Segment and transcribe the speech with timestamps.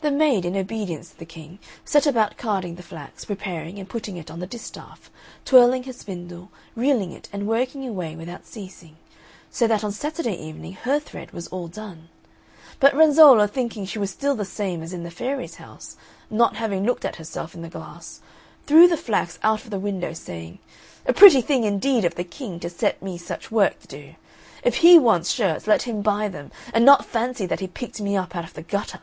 [0.00, 4.16] The maid, in obedience to the King, set about carding the flax, preparing and putting
[4.16, 5.12] it on the distaff,
[5.44, 8.96] twirling her spindle, reeling it and working away without ceasing;
[9.48, 12.08] so that on Saturday evening her thread was all done.
[12.80, 15.96] But Renzolla, thinking she was still the same as in the fairy's house,
[16.28, 18.20] not having looked at herself in the glass,
[18.66, 20.58] threw the flax out of the window, saying,
[21.06, 24.14] "A pretty thing indeed of the King to set me such work to do!
[24.64, 28.16] If he wants shirts let him buy them, and not fancy that he picked me
[28.16, 28.98] up out of the gutter.